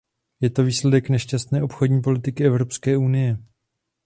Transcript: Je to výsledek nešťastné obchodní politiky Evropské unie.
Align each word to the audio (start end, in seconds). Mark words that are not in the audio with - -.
Je 0.41 0.49
to 0.49 0.63
výsledek 0.63 1.09
nešťastné 1.09 1.63
obchodní 1.63 2.01
politiky 2.01 2.43
Evropské 2.43 2.97
unie. 2.97 3.37